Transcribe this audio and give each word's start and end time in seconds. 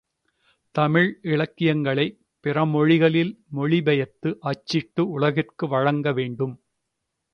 தமிழ் 0.75 1.09
இலக்கியங்களைப் 1.23 2.15
பிற 2.45 2.65
மொழிகளில் 2.65 3.31
மொழி 3.49 3.81
பெயர்த்து 3.81 4.37
அச்சிட்டு 4.43 5.09
உலகிற்கு 5.09 5.67
வழங்கவேண்டும். 5.67 6.55